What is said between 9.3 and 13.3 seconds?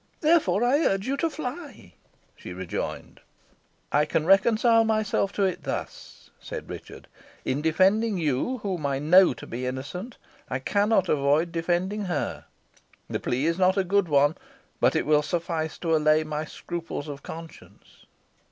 to be innocent, I cannot avoid defending her. The